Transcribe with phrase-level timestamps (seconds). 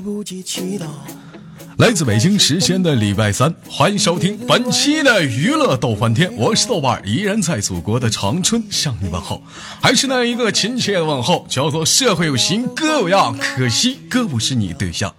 [0.00, 0.86] 来不及祈祷。
[1.76, 9.42] 来自北京时间的礼拜三，欢迎收听本期的娱乐逗翻天，我是豆瓣，依然在祖国的长春向你问候，
[9.82, 15.14] 还是那一个亲切的问候，叫做社会有型哥有样，可惜哥不是你对象。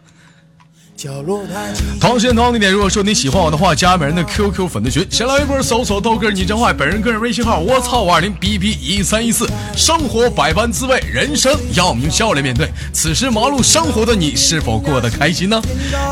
[2.00, 9.50] 同时间同地点，如果说你喜欢我的话，加本人的 QQ 粉丝群，先来一波搜索豆哥你真坏，本人个人微信号我操五二零 B B 一三一四。
[9.76, 12.70] 生活百般滋味，人生要用笑来面对。
[12.94, 15.62] 此时忙碌生活的你，是否过得开心呢？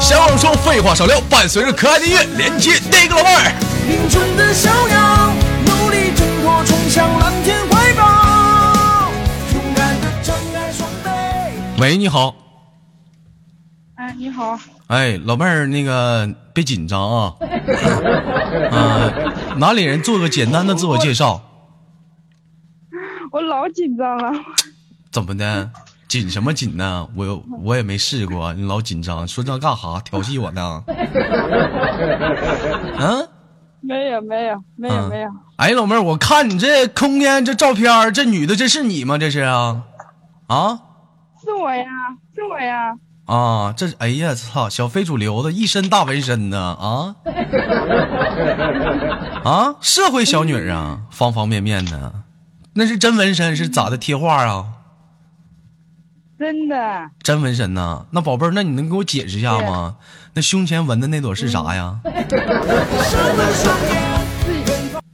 [0.01, 3.53] 闲话少说，废话少聊，伴随着可爱的音乐，连接第一个老妹儿。
[11.77, 12.35] 喂，你好。
[13.95, 14.59] 哎，你好。
[14.89, 17.35] 哎，老妹儿，那个别紧张啊，
[18.73, 19.13] 啊，
[19.57, 20.01] 哪里人？
[20.01, 21.39] 做个简单的自我介绍。
[23.31, 24.31] 我老紧张了。
[25.11, 25.69] 怎么的？
[26.07, 27.07] 紧什么紧呢？
[27.15, 30.01] 我我也没试过，你老紧张，说这干哈？
[30.03, 30.83] 调戏我呢？
[32.97, 33.27] 嗯？
[33.81, 35.29] 没有没有没有没有。
[35.57, 39.19] 哎，老妹儿，我看你这空间这照片，这女的这是你吗？
[39.19, 39.83] 这是啊？
[40.47, 40.79] 啊？
[41.43, 41.85] 是我呀，
[42.33, 42.95] 是我呀。
[43.29, 44.67] 啊，这哎呀，操！
[44.67, 47.15] 小非主流的一身大纹身呢，啊
[49.45, 52.23] 啊，社会小女人啊，方方面面的，
[52.73, 53.97] 那是真纹身是咋的？
[53.97, 54.65] 贴画啊？
[56.39, 56.75] 真的？
[57.21, 58.07] 真纹身呐？
[58.11, 59.97] 那宝贝儿，那你能给我解释一下吗？
[60.33, 61.99] 那胸前纹的那朵是啥呀？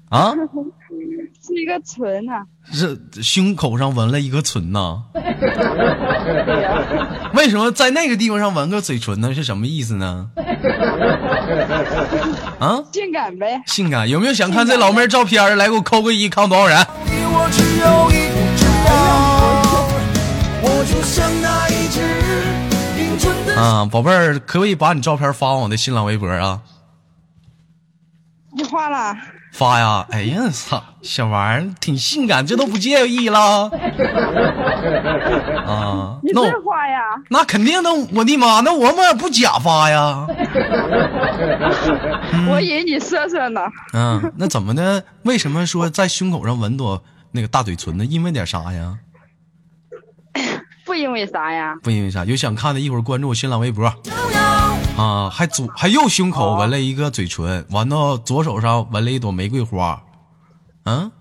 [0.10, 0.32] 啊？
[1.46, 5.04] 是一个唇呐，是胸口上纹了一个唇呐。
[7.36, 9.32] 为什么在那个地方上纹个嘴唇呢？
[9.36, 10.28] 是什么意思呢？
[12.60, 13.62] 啊，性感呗。
[13.68, 15.56] 性感，有没有想看这老妹儿照片？
[15.56, 16.78] 来给我扣个一，看多少人？
[23.56, 26.62] 啊，宝贝儿，可不可以把你照片发我的新浪微博啊？
[28.58, 29.16] 你画了。
[29.58, 30.06] 发呀！
[30.12, 33.72] 哎呀，操，小玩意儿挺性感，这都不介意了
[35.66, 36.20] 啊？
[36.22, 37.00] 你真发呀？
[37.30, 40.28] 那肯定的，我的妈，那我们不假发呀？
[42.52, 43.62] 我以为你色色呢。
[43.94, 45.02] 嗯，那怎么的？
[45.24, 47.02] 为什么说在胸口上纹朵
[47.32, 48.04] 那个大嘴唇呢？
[48.04, 48.98] 因为点啥呀？
[50.86, 51.76] 不因为啥呀？
[51.82, 52.26] 不因为啥？
[52.26, 53.90] 有想看的，一会儿关注我新浪微博。
[54.98, 60.02] 啊，还左还右胸口纹了一个嘴唇，完到左手上纹了一朵玫瑰花，
[60.86, 61.12] 嗯，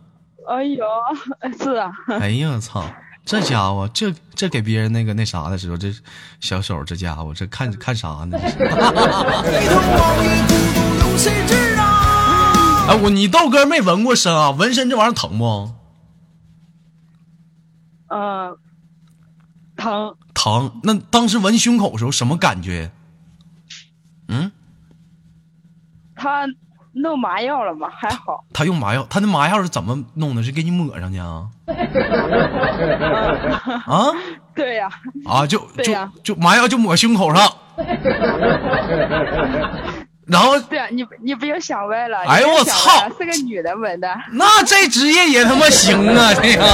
[0.49, 0.85] 哎呦，
[1.59, 1.91] 是啊，
[2.21, 2.85] 哎呀，操，
[3.25, 5.93] 这家伙，这这给别人那个那啥的时候，这
[6.39, 8.39] 小手，这家伙，这看看啥呢？
[12.87, 14.51] 哎，我你豆哥没纹过身啊？
[14.51, 15.73] 纹身这玩意儿疼不？
[18.09, 18.57] 嗯，
[19.77, 20.81] 疼疼。
[20.85, 22.93] 那当时纹胸口的时候什么感觉？
[24.27, 24.51] 嗯，
[26.25, 26.47] 他
[26.95, 27.89] 弄麻药了吗？
[27.95, 28.43] 还好。
[28.55, 30.43] 他用麻药，他那麻药是怎么弄的？
[30.43, 31.43] 是给你抹上去啊？
[33.87, 34.07] 啊？
[34.55, 34.89] 对呀。
[35.27, 37.47] 啊，就就就麻药就抹胸口上。
[40.27, 40.59] 然后。
[40.61, 42.17] 对啊，你你不要想歪了。
[42.21, 43.07] 哎呦我操！
[43.19, 44.09] 是个女的纹的。
[44.33, 46.33] 那这职业也他妈行啊！
[46.33, 46.65] 这个。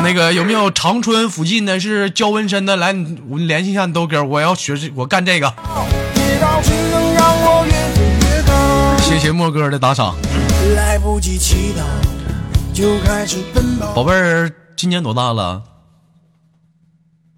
[0.02, 2.74] 那个有没有长春附近的是教纹身的？
[2.76, 2.94] 来，
[3.28, 5.52] 我联系一下你豆哥，我要学这，我干这个。
[8.98, 10.16] 谢谢莫哥的打赏。
[13.94, 15.62] 宝贝儿，今年多大了？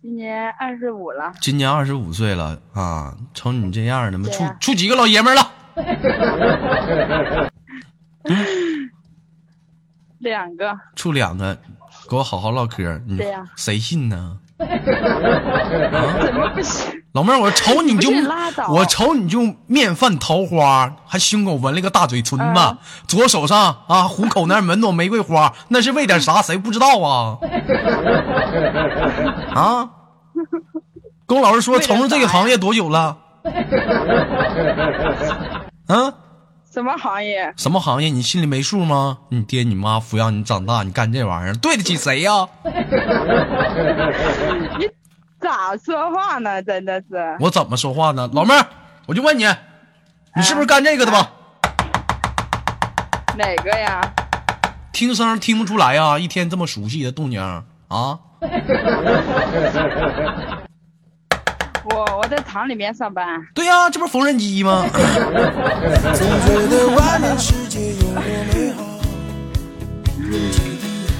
[0.01, 1.33] 今年二十五了。
[1.41, 3.15] 今年二十五岁了啊！
[3.35, 5.51] 瞅你这样的嘛，处处几个老爷们了？
[10.21, 10.79] 两个。
[10.95, 11.59] 处两个。
[12.09, 13.21] 给我好好唠嗑，你
[13.57, 14.39] 谁信呢？
[14.59, 16.93] 怎么不行？
[17.13, 18.11] 老妹儿，我瞅你就
[18.69, 26.41] 我瞅你就面泛桃花，还胸口纹了个大嘴唇子，左手上啊虎口那纹朵玫瑰花，那是为点啥？
[26.43, 27.39] 谁不知道啊？
[29.55, 29.91] 啊？
[31.27, 33.17] 跟我老师说，从事这个行业多久了？
[35.89, 36.15] 嗯？
[36.73, 37.53] 什么行业？
[37.59, 38.09] 什么行业？
[38.09, 39.19] 你心里没数吗？
[39.29, 42.49] 你爹你妈抚养你长大，你干这玩意儿对得起谁呀？
[44.79, 44.89] 你
[45.39, 46.63] 咋说话呢？
[46.63, 48.31] 真的是我怎么说话呢？
[48.33, 48.67] 老妹儿，
[49.05, 49.47] 我就问你，
[50.35, 51.31] 你是不是干这个的吧？
[53.37, 54.01] 哪个呀？
[54.95, 57.39] 听声听不出来呀，一天这么熟悉的动静
[57.89, 58.19] 啊。
[61.95, 63.25] 我我在厂里面上班。
[63.55, 64.85] 对呀，这不是缝纫机吗？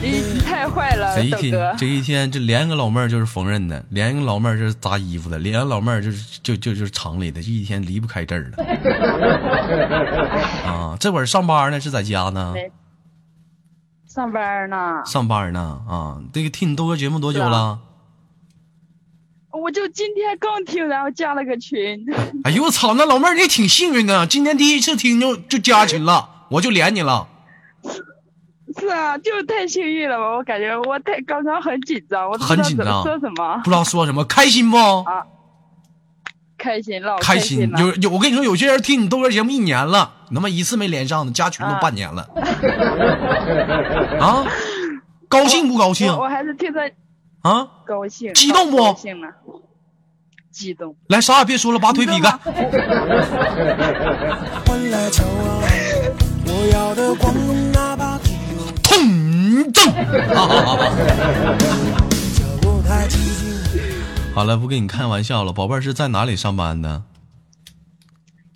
[0.03, 1.77] 你你太坏了，这一天。
[1.79, 8.65] 这一天，这连个老妹儿就是缝纫的，连个老妹儿就是扎衣服的，连个老妹儿就是就就就是厂里的，这一天离不开这儿了。
[10.67, 12.55] 啊，这会儿上班呢，是在家呢？
[14.09, 15.81] 上班呢，上班呢？
[15.89, 17.79] 啊，这个听你豆哥节目多久了？
[19.53, 22.05] 我就今天刚听，然后加了个群。
[22.45, 27.29] 哎呦我操，那老妹儿你挺幸运的，今天第一次听就就加群了，我就连你了。
[28.79, 30.31] 是啊，就太幸运了吧！
[30.35, 33.65] 我感觉我太刚刚很紧张，我都不知道怎么很紧张说什么不。
[33.65, 34.79] 知道说什么，开心不？
[34.79, 35.23] 啊
[36.57, 37.79] 开心，老开心了。
[37.81, 42.23] 有有，我跟你说，有些人听你豆哥节目一年了，你他妈一次没连上呢，加群都啊半年了。
[44.19, 44.47] 啊，
[45.29, 46.81] 高兴不高兴我我还是听着
[47.43, 47.69] 啊？
[47.85, 49.29] 高兴，激动不高兴了，
[50.51, 50.97] 激动。
[51.09, 52.39] 来，啥也别说了，把腿比干。
[58.83, 59.93] 痛正。
[59.93, 59.93] 角
[62.63, 63.53] 落太寂静。
[64.35, 67.03] 好了，不跟你开玩笑了，宝贝儿是在哪里上班的？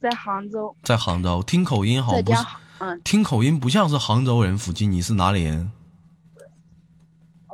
[0.00, 1.42] 在杭州，在杭州。
[1.42, 2.32] 听口音好不
[2.78, 5.72] 嗯，听口音不像是杭州人附近，你是哪里人？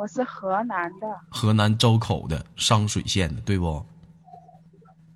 [0.03, 1.07] 我是河南的。
[1.31, 3.87] 河南周口的，商水县的，对不？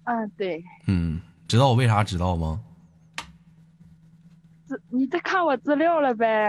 [0.04, 0.62] 嗯，对。
[0.86, 2.60] 嗯，知道我为啥知道吗？
[4.68, 6.48] 资你在看我资料了呗？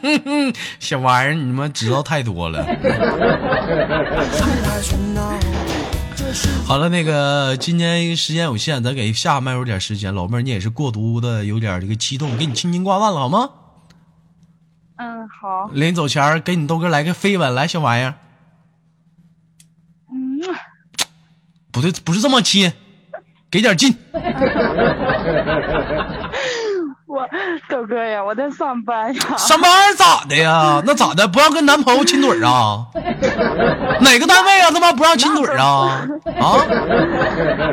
[0.80, 2.64] 小玩意儿，你们知道太多了。
[6.64, 10.14] 好了，那个今天时间有限，咱给下麦有点时间。
[10.14, 13.50] 老妹儿，你也是过度的有点这个激动，给你轻轻挂断了好吗？
[14.98, 15.70] 嗯，好。
[15.72, 18.14] 临走前儿给你豆哥来个飞吻，来小玩意儿，
[20.12, 20.40] 嗯，
[21.72, 22.72] 不对，不是这么亲，
[23.50, 23.96] 给点劲。
[27.06, 27.26] 我
[27.70, 29.36] 豆哥呀，我在上班呀。
[29.38, 30.82] 上班咋的呀？
[30.84, 31.26] 那咋的？
[31.26, 32.84] 不让跟男朋友亲嘴儿啊？
[34.00, 34.70] 哪个单位啊？
[34.70, 36.06] 他妈不让亲嘴儿啊？
[36.40, 36.66] 啊？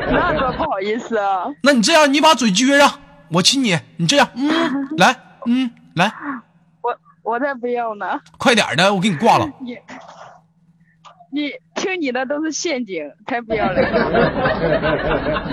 [0.09, 1.45] 那多不好意思啊！
[1.61, 2.89] 那你这样，你把嘴撅上，
[3.29, 3.77] 我亲你。
[3.97, 4.49] 你这样，嗯，
[4.97, 5.15] 来，
[5.47, 6.11] 嗯，来，
[7.25, 8.05] 我我才不要呢！
[8.37, 9.49] 快点儿的，我给你挂了。
[9.59, 9.75] 你
[11.31, 13.81] 你听你的都是陷阱，才不要嘞！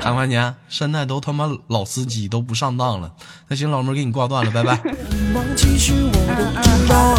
[0.01, 0.39] 看看你，
[0.69, 3.11] 现在都他妈老司机都不上当了。
[3.49, 4.79] 那行，老妹儿给你挂断了，拜拜。
[5.35, 7.17] 忘记是我的主张，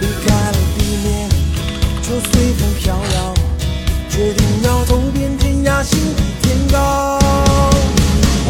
[0.00, 1.30] 离开了地面，
[2.02, 3.32] 就随风飘摇，
[4.10, 7.18] 决定要走遍天涯，心比天高。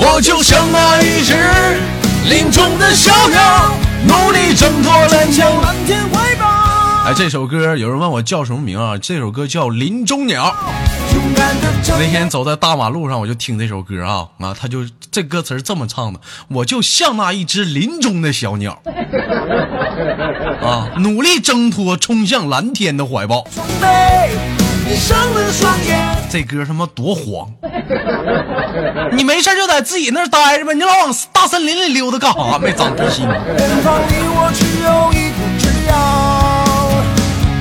[0.02, 1.34] 我就像那一只
[2.28, 3.74] 林中的小鸟，
[4.06, 5.62] 努力挣脱蓝向翔。
[5.62, 6.46] 蓝天怀抱，
[7.04, 8.96] 哎，这首歌有人问我叫什么名啊？
[8.98, 10.46] 这首歌叫《林中鸟》。
[11.98, 18.80] 那天走在大马路上，我就听这首歌啊啊，他就这歌词这么唱的：我就像那一只林中的小鸟，
[20.62, 23.44] 啊，努力挣脱，冲向蓝天的怀抱。
[24.96, 26.16] 上了双眼。
[26.30, 27.50] 这歌他妈多黄！
[29.12, 32.58] 你没事就在自己那儿待着呗，你老往大森林里溜达干啥？
[32.58, 33.26] 没长逼心。
[33.26, 33.36] 远
[33.82, 35.92] 方离我只有一步之遥，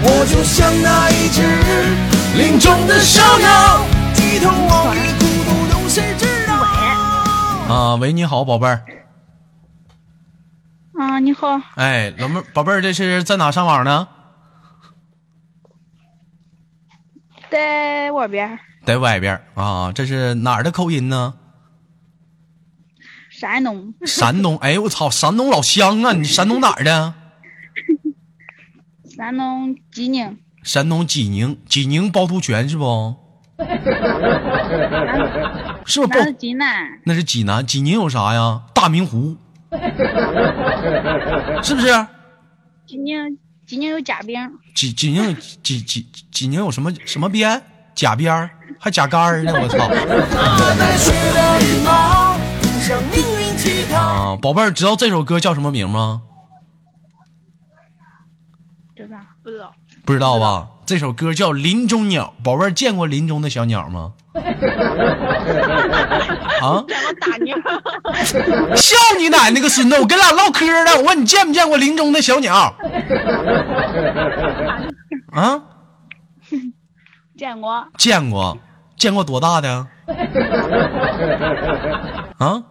[0.03, 1.41] 我就像那一只
[2.37, 3.81] 林中的小鸟，
[4.13, 6.53] 低头望月，孤独有谁知道？
[7.73, 8.83] 啊，喂，你好，宝贝儿。
[10.99, 14.07] 啊，你好，哎，老妹儿，宝贝儿，这是在哪上网呢？
[17.49, 21.33] 在外边，在外边啊，这是哪儿的口音呢？
[23.29, 24.57] 山东，山东。
[24.57, 26.11] 哎呦我操，山东老乡啊！
[26.13, 27.13] 你山东哪儿的？
[29.15, 33.15] 山东济宁，山东济宁，济宁趵突泉是不？
[35.85, 36.35] 是不是趵？
[36.37, 38.61] 济南，那是济南，济宁有啥呀？
[38.73, 39.35] 大明湖，
[41.63, 41.87] 是不是？
[42.85, 43.37] 济宁，
[43.69, 44.35] 济宁有夹饼，
[44.73, 47.61] 济济宁济济济宁有什么什么边？
[47.93, 48.49] 假边儿
[48.79, 49.53] 还假杆儿呢？
[49.53, 49.77] 我操！
[53.95, 56.23] 啊，宝贝儿，知道这首歌叫什么名吗？
[58.95, 59.75] 知道不知道？
[60.03, 60.67] 不知道吧？
[60.87, 64.13] 这首歌叫《林中鸟》，宝贝儿见过林中的小鸟吗？
[66.61, 66.83] 啊！
[68.75, 69.97] 笑你奶奶个孙子！
[69.99, 72.53] 我跟俩唠嗑呢，我问你见没见过林中的小鸟？
[75.33, 75.61] 啊，
[77.37, 78.57] 见过，见过，
[78.97, 79.87] 见过多大的？
[82.39, 82.61] 啊，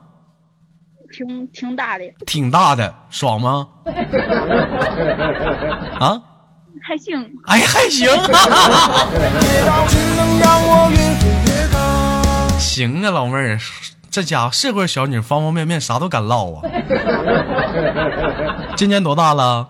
[1.12, 3.66] 挺挺大的，挺大的，爽吗？
[6.00, 6.20] 啊，
[6.82, 7.30] 还行。
[7.46, 8.08] 哎，还行，
[12.58, 13.58] 行啊，老妹儿，
[14.10, 16.62] 这家伙社会小女，方方面面啥都敢唠啊。
[18.76, 19.68] 今年多大了？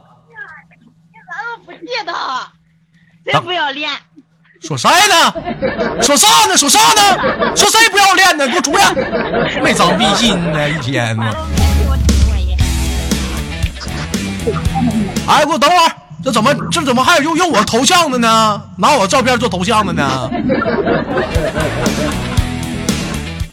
[3.31, 3.91] 真不要脸？
[4.63, 5.33] 说啥呢？
[6.03, 6.57] 说啥呢？
[6.57, 7.55] 说啥呢？
[7.55, 8.49] 说谁不要脸呢？
[8.49, 8.95] 给我出来！
[9.63, 11.25] 没长逼心呢，一天呢。
[15.27, 15.93] 哎，给我等会儿，
[16.25, 18.63] 这怎么这怎么还有用用我头像的呢？
[18.77, 20.31] 拿我照片做头像的呢？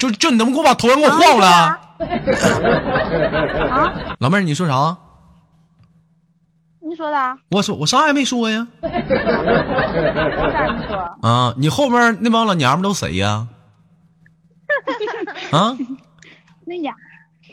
[0.10, 1.80] 就就你能不能给我把头像给我换了？
[3.72, 3.94] 啊？
[4.20, 4.98] 老妹儿，你说啥？
[6.88, 7.38] 你说的？
[7.50, 8.68] 我说我啥也没说呀。
[8.82, 8.90] 我
[10.52, 10.98] 咋没说？
[11.22, 13.48] 啊，你后面那帮老娘们都谁呀？
[15.52, 15.76] 啊，
[16.66, 16.94] 那家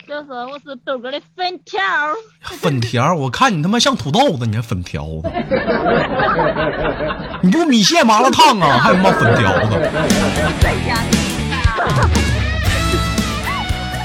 [0.09, 1.81] 就是我是豆哥的粉条，
[2.43, 5.23] 粉条，我看你他妈像土豆子，你还粉条子？
[7.43, 9.73] 你不米线麻辣烫啊，还他妈粉条子？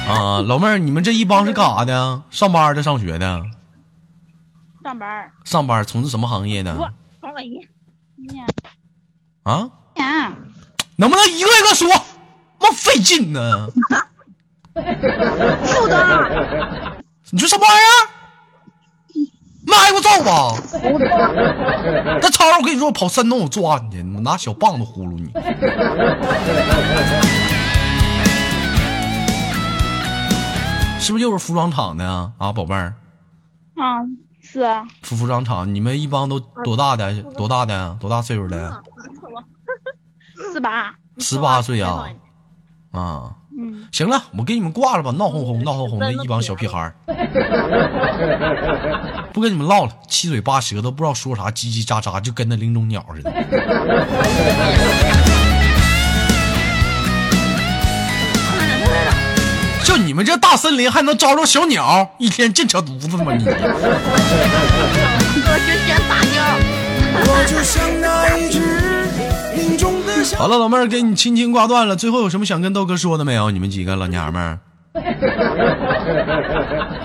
[0.08, 2.22] 啊，老妹儿，你们这一帮是干啥的？
[2.30, 3.44] 上班的，上学的？
[4.84, 5.32] 上班。
[5.44, 6.78] 上班从事什么行业呢？
[6.78, 6.90] 我
[9.44, 10.34] 啊，呀，
[10.96, 11.88] 能不能一个一个说？
[12.60, 13.68] 妈费劲呢！
[14.76, 14.82] 是
[15.88, 16.98] 的，
[17.32, 18.10] 你说什么玩意儿？
[19.66, 20.56] 妈挨过揍吧？
[22.22, 25.32] 那超儿，我跟你说，我跑山东我抓你去，我拿小棒子呼噜你。
[31.08, 32.34] 是不是又是服装厂的啊？
[32.38, 32.94] 啊，宝贝儿，
[33.78, 34.04] 啊，
[34.42, 37.24] 是啊，服服装厂，你们一帮都多大的？
[37.38, 37.96] 多大的？
[37.98, 38.84] 多大岁数的？
[40.52, 40.94] 十八。
[41.20, 42.10] 十八岁啊？
[42.92, 46.94] 啊，嗯，行了，我给你们挂了吧，闹哄哄、闹哄哄的一帮小屁孩儿，
[49.32, 53.32] 不跟你们唠了，七嘴八舌都不知道说啥，叽叽喳喳，就跟那林中鸟似的。
[59.84, 63.46] 就你们这大森林还能招着小鸟，一天净扯犊子吗你？
[63.46, 63.52] 我
[65.66, 66.44] 就选大鸟。
[67.20, 68.60] 我就像那一只
[69.56, 73.50] 林中的小好了，老妹儿给你轻轻挂断了，最后有什么想跟豆哥说的没有？
[73.50, 74.60] 你们几个老娘们儿？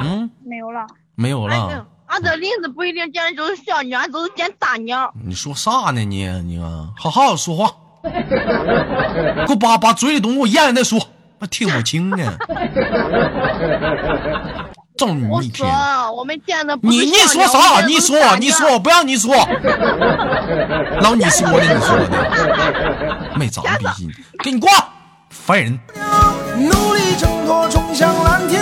[0.01, 0.87] 嗯，没有了。
[1.15, 1.87] 没有了。
[2.07, 5.15] 俺这林子不一定见的就是小鸟，俺都是见大鸟。
[5.25, 6.27] 你说啥呢你？
[6.43, 11.01] 你啊，好好说话，给我把把嘴里东西给我咽了再说，
[11.43, 12.39] 我听不清呢。
[14.97, 15.69] 揍你我一天！
[15.69, 17.81] 说我没见的你你说啥？
[17.85, 19.35] 你说你说，不让你说。
[21.03, 22.13] 老你说的，你说的，
[23.35, 24.09] 没长逼心，
[24.45, 24.71] 给你挂，
[25.31, 25.77] 烦人。
[26.57, 28.62] 努力挣脱，冲向蓝天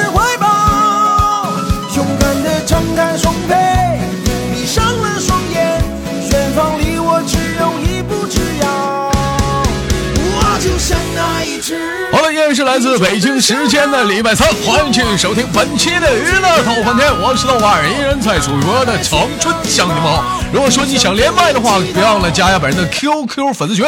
[12.71, 20.41] 来自北京时间的礼拜三，欢迎继续收听本期的娱乐逗翻天，我是豆瓣儿，依然在祖国的长春向你们好。
[20.53, 23.85] 如果说你想连麦的话，别忘了加一下本人的 QQ 粉丝群。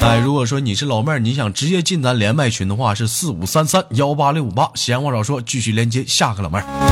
[0.00, 4.70] 哎，如果说你是老妹儿，你想直接进咱连麦群的话，是四五三三幺八六五八。
[4.76, 6.85] 闲话少说，继续连接下个老妹儿。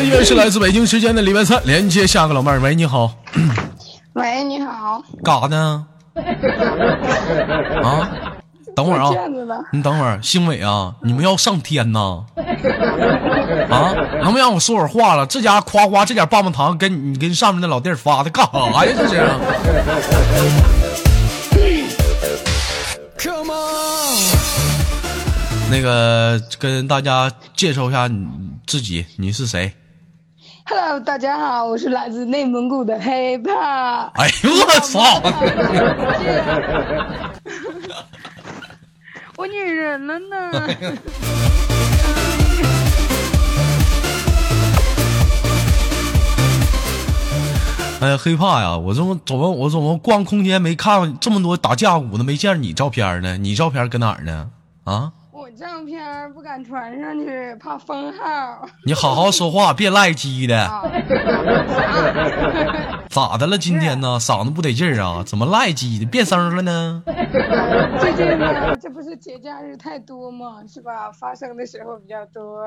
[0.00, 2.60] 依然是来自北京时间的礼拜三，连接下个老妹儿。
[2.60, 3.12] 喂，你好，
[4.14, 5.02] 喂，你好。
[5.24, 5.86] 干啥呢？
[7.82, 8.10] 啊，
[8.74, 9.10] 等会儿啊？
[9.72, 12.24] 你等会儿，星伟啊，你们要上天呐？
[13.70, 15.26] 啊，能不能让我说会儿话了？
[15.26, 18.92] 这家伙夸夸这点棒棒糖跟你跟上面那老弟儿发的干啥呀？
[18.96, 19.16] 这是
[23.18, 24.16] ？Come on，
[25.70, 28.26] 那个跟大家介绍一下你
[28.66, 29.72] 自己，你是谁？
[30.68, 34.06] Hello，大家好，我是来自内蒙古的黑怕。
[34.14, 34.98] 哎呦我操！
[39.38, 40.50] 我女人了呢。
[48.00, 48.76] 哎呀，黑怕呀！
[48.76, 53.36] 我怎么怎么我怎么逛空间没看这么多打架舞的，没见着你照片呢？
[53.38, 54.50] 你照片搁哪儿呢？
[54.82, 55.12] 啊！
[55.56, 58.68] 我照片不敢传上去，怕封号。
[58.84, 60.68] 你好好说话，别赖鸡的。
[63.20, 63.56] 啊，咋的了？
[63.56, 64.18] 今天呢？
[64.20, 65.22] 嗓子不得劲儿啊？
[65.24, 66.04] 怎么赖鸡的？
[66.04, 67.02] 变声了呢？
[67.98, 71.10] 最近呢，这不是节假日太多嘛，是吧？
[71.10, 72.62] 发生的时候比较多。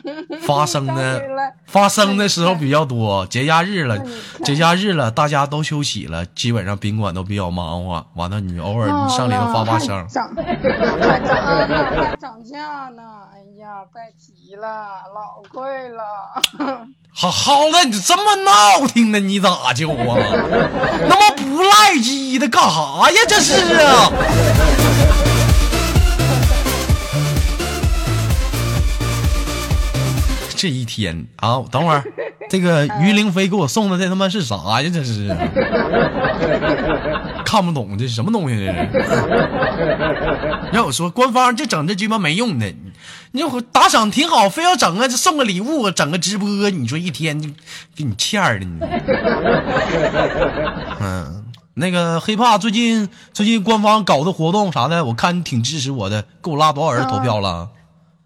[0.46, 1.22] 发生的
[1.66, 3.98] 发生的时候比较多，节假日了
[4.44, 8.06] 节假日了，大家都休息了，基本上宾馆都比较忙活。
[8.14, 13.02] 完了，你偶尔你上里头发发声，涨， 还涨呢，涨价呢！
[13.32, 16.92] 哎呀，别提了，老贵了。
[17.16, 20.18] 好好的，你这么闹挺的，你咋就啊？
[21.08, 23.16] 那么不赖鸡的干啥呀？
[23.28, 24.10] 这是啊！
[30.56, 32.02] 这一天啊，等会儿，
[32.50, 34.90] 这个于凌飞给我送的这他妈是啥呀？
[34.92, 35.28] 这是
[37.44, 38.56] 看不懂，这是什么东西？
[38.92, 39.08] 这是？
[40.74, 42.74] 让我说，官方就整这鸡巴没用的，
[43.34, 47.48] 你这打赏挺好，非要整个送个礼物，整个直播，你说一天就
[47.96, 48.78] 给你欠儿的你。
[51.00, 57.68] 嗯，那个黑怕最近最近官方搞的活动啥的，我看你挺支持我的，给我拉多少人投票了？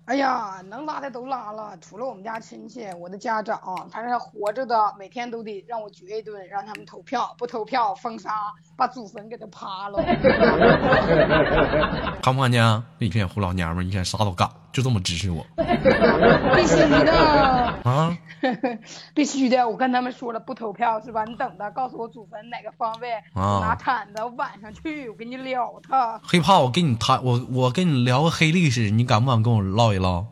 [0.08, 8.30] 哎呀，能拉的都拉了，除了我们家亲戚，我的家长，反正活着的，每天都得让我绝一顿，让他们投票，不投票封杀，
[8.74, 9.98] 把祖坟给他扒了。
[12.22, 15.44] 看不看见一片胡老娘们，一天啥都干，就这么支持我
[16.56, 17.57] 必须的，
[17.88, 18.18] 啊！
[19.14, 21.24] 必须的，我跟他们说了，不投票是吧？
[21.24, 26.20] 你等着，告诉我祖坟哪个方位，啊我拿铲子，我晚上去，我给你撩他。
[26.22, 30.26] 黑怕我跟你谈，我我跟你聊个黑历史，你敢不敢跟我唠一唠？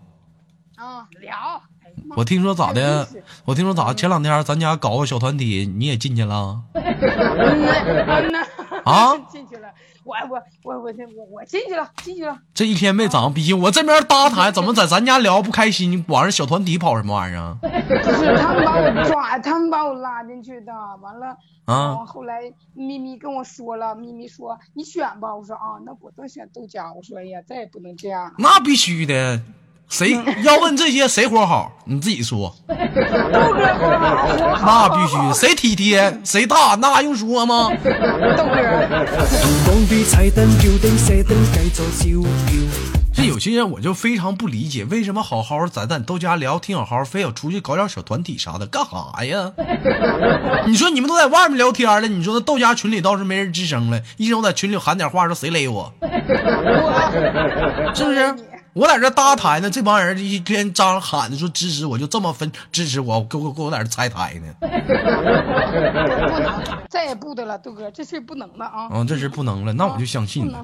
[0.77, 1.63] 啊，聊。
[2.15, 3.09] 我听说咋的？
[3.47, 3.95] 我听说咋？
[3.95, 6.63] 前两天咱家搞个小团体，你也进去了？
[6.75, 7.73] 嗯呐
[8.07, 8.47] 嗯呐
[8.85, 9.69] 啊进去了，
[10.07, 12.39] 我我我我我我进去了，进去了。
[12.55, 16.05] 这一天没长逼，我这边搭台，怎么在咱家聊不开心？
[16.07, 17.59] 晚上小团体跑什么玩意儿啊？
[17.61, 17.69] 不
[18.13, 20.73] 是他们把我抓，他们把我拉进去的。
[21.03, 22.41] 完了，啊后后来
[22.75, 25.35] 咪咪跟我说了，咪咪说你选吧。
[25.35, 26.93] 我说啊，那我都选豆家。
[26.93, 28.35] 我说哎呀，再也不能这样了。
[28.39, 29.41] 那必须的，
[29.89, 31.73] 谁要问这些谁活好？
[31.85, 32.55] 你自己说。
[32.69, 32.75] 那
[34.89, 37.71] 必须，谁体贴谁大，那还用说吗？
[43.15, 49.53] 这有些人我就非常不理解，为什么好好在咱豆家聊挺好好，非要出去搞点小团体啥的，干啥呀？
[50.67, 55.91] 你说你们都在外面聊天了，你说那豆家群里倒是没人吱声了，一直我在群里喊点话，说谁勒，我
[57.95, 58.37] 是不是？
[58.76, 64.52] 我在这搭台呢，这帮人一天张喊着说支持我，就这么分支持我，给我给我在这拆台呢。
[64.60, 64.67] 不
[66.39, 68.89] 能，再也不得了，豆哥，这事不能了啊！
[68.91, 70.62] 啊，这事不能了，那我就相信了。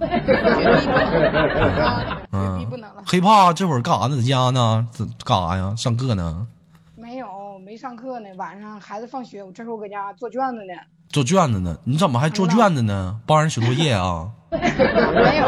[3.06, 4.16] 黑怕这会儿干啥呢？
[4.18, 4.86] 在家呢？
[4.92, 5.74] 这干啥呀？
[5.74, 6.46] 上课呢？
[6.94, 7.26] 没有，
[7.64, 8.28] 没上课呢。
[8.36, 10.74] 晚上孩子放学，我这会儿搁家做卷子呢。
[11.08, 11.78] 做卷子呢？
[11.84, 13.20] 你怎么还做卷子呢？
[13.26, 14.28] 帮人写作业啊？
[14.52, 15.46] 没有，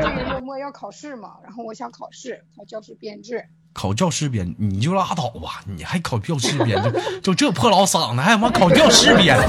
[0.00, 3.44] 这个周末要考试嘛，然后我想考试，考教师编制。
[3.72, 6.82] 考教师编，你就拉倒吧，你还考教师编，
[7.22, 9.36] 就 就这破老嗓子，还他妈考教师编？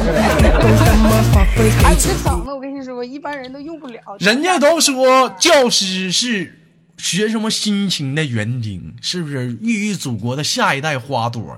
[1.84, 1.96] 哎。
[2.00, 4.00] 这嗓子我跟你说，一般人都用不了。
[4.20, 6.61] 人家都说教师是
[7.02, 11.58] 学什么辛勤的园丁，是不是孕育祖国的下一代花朵？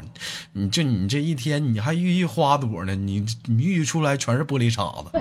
[0.53, 2.95] 你就你这一天你还孕育花朵呢？
[2.95, 5.11] 你你孕育出来全是玻璃碴子。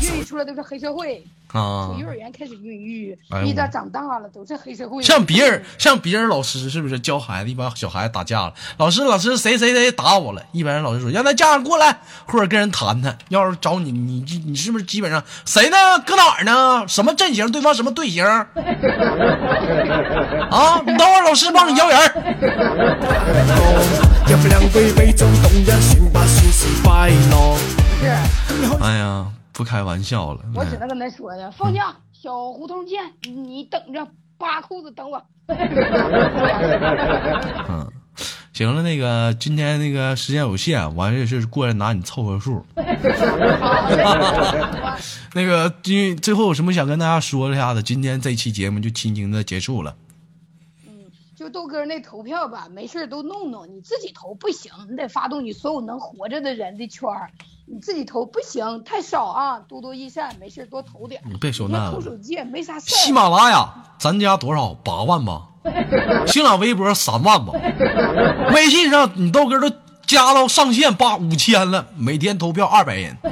[0.00, 5.02] 孕育出来都是黑社会，啊从幼儿园开始孕育一到长大了都是黑社会。
[5.02, 8.54] 像别人像别人老师是不是教孩子一般小孩子打架了？
[8.78, 10.42] 老师老师谁谁谁打我了？
[10.52, 13.16] 一般人老师说让他家长过来，或者跟人谈谈。
[13.28, 15.76] 要是找你，你你是不是基本上谁呢？
[16.06, 16.84] 搁哪儿呢？
[16.88, 17.50] 什么阵型？
[17.52, 18.24] 对方什么队形？
[18.24, 18.46] 啊，
[20.86, 21.98] 你等会儿老师帮你摇人
[28.80, 30.44] 哎呀，不开玩笑了。
[30.54, 34.06] 我只能跟他说的，放假小胡同见，你等着
[34.38, 35.22] 扒裤子等我。
[37.68, 37.86] 嗯，
[38.52, 42.64] 行了，那个今天那个时间有限，完也是过来拿你凑合数。
[45.34, 47.82] 那个今最后有什么想跟大家说一下的？
[47.82, 49.94] 今天这期节目就轻轻的结束了。
[51.34, 57.30] 就豆哥那投票吧，没事都弄弄，你自己投不行，你得发动你所有能活着的人的圈儿，
[57.64, 61.22] 你自己投不行，太少啊，多多益善，没事儿多投点。
[61.24, 62.86] 你别说那投手机也没啥事。
[62.86, 64.74] 喜马拉雅，咱家多少？
[64.84, 65.42] 八万吧。
[66.26, 67.52] 新浪微博三万吧。
[68.52, 69.70] 微信上你豆哥都
[70.04, 73.16] 加到上限八五千了，每天投票二百人。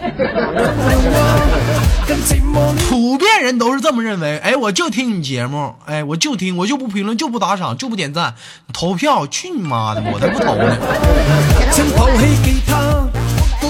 [2.88, 4.38] 普遍人都是这么认为。
[4.38, 8.34] 哎，我就听你节目，哎，我就听，我就不评论，就不打赏，就不点赞，
[8.72, 10.76] 投票，去你妈的，我才不投呢。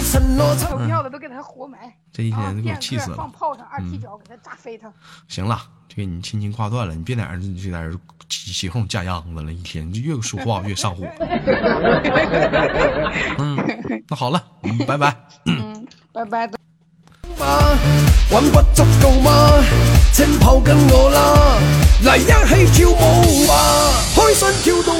[0.03, 1.79] 承诺投票的都给他活埋。
[2.13, 3.31] 这一啊天都给我气死了放。
[3.31, 4.93] 炮上，二踢脚给他炸飞他。
[5.29, 7.95] 行了，就给你轻轻挂断了，你别在这儿就在这儿
[8.29, 11.05] 起起哄架秧子了，一天就越说话越上火。
[13.39, 13.57] 嗯，
[14.09, 15.17] 那好了，嗯，拜拜。
[15.47, 16.51] 嗯，拜拜。
[17.39, 17.47] 嘛，
[18.31, 19.63] 揾不足夠嗎？
[20.13, 21.59] 請抱緊我啦，
[22.05, 22.21] 嚟一
[22.67, 23.53] 起跳舞吧，
[24.15, 25.00] 開心跳到迷